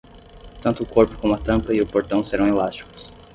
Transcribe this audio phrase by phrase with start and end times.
[0.63, 3.13] Tanto o corpo como a tampa e o portão serão elásticos.